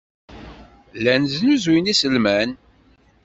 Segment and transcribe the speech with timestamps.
[1.01, 2.49] Llan snuzuyen iselman.